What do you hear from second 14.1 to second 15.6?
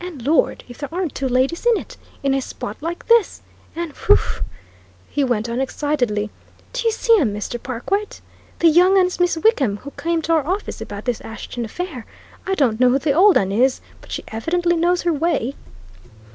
she evidently knows her way."